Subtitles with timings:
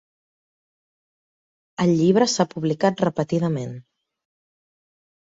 [1.83, 3.77] El llibre s'ha publicat repetidament.